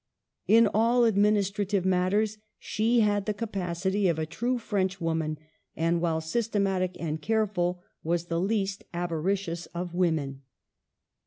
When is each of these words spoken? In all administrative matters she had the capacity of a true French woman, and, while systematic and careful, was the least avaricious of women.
In 0.47 0.65
all 0.73 1.03
administrative 1.05 1.85
matters 1.85 2.39
she 2.57 3.01
had 3.01 3.27
the 3.27 3.35
capacity 3.35 4.07
of 4.07 4.17
a 4.17 4.25
true 4.25 4.57
French 4.57 4.99
woman, 4.99 5.37
and, 5.75 6.01
while 6.01 6.21
systematic 6.21 6.97
and 6.99 7.21
careful, 7.21 7.83
was 8.03 8.25
the 8.25 8.41
least 8.41 8.83
avaricious 8.95 9.67
of 9.75 9.93
women. 9.93 10.41